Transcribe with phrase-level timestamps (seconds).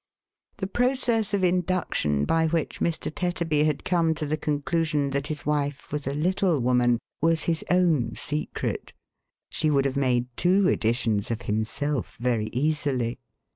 [0.57, 3.13] The process of induction, by which Mr.
[3.13, 7.63] Tetterby had come to the conclusion that his wife was a little woman, was his
[7.69, 8.93] own secret.
[9.51, 13.19] She would have made two editions of himself, very easily.